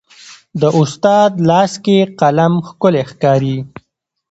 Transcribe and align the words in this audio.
د 0.61 0.63
استاد 0.81 1.31
لاس 1.49 1.73
کې 1.85 1.97
قلم 2.19 2.53
ښکلی 2.67 3.03
ښکاري. 3.09 3.57